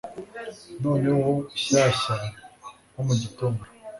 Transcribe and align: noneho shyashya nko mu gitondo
noneho 0.83 1.31
shyashya 1.61 2.15
nko 2.91 3.01
mu 3.07 3.13
gitondo 3.21 3.61